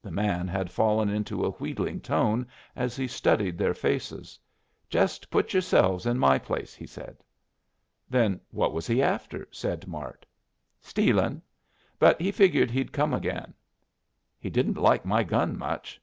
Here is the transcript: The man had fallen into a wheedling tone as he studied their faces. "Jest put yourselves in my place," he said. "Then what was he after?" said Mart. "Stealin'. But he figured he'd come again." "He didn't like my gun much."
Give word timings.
The 0.00 0.10
man 0.10 0.48
had 0.48 0.70
fallen 0.70 1.10
into 1.10 1.44
a 1.44 1.50
wheedling 1.50 2.00
tone 2.00 2.46
as 2.74 2.96
he 2.96 3.06
studied 3.06 3.58
their 3.58 3.74
faces. 3.74 4.38
"Jest 4.88 5.28
put 5.30 5.52
yourselves 5.52 6.06
in 6.06 6.18
my 6.18 6.38
place," 6.38 6.74
he 6.74 6.86
said. 6.86 7.18
"Then 8.08 8.40
what 8.52 8.72
was 8.72 8.86
he 8.86 9.02
after?" 9.02 9.46
said 9.50 9.86
Mart. 9.86 10.24
"Stealin'. 10.80 11.42
But 11.98 12.18
he 12.18 12.32
figured 12.32 12.70
he'd 12.70 12.90
come 12.90 13.12
again." 13.12 13.52
"He 14.38 14.48
didn't 14.48 14.78
like 14.78 15.04
my 15.04 15.22
gun 15.24 15.58
much." 15.58 16.00